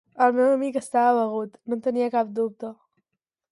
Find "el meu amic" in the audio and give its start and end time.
0.27-0.79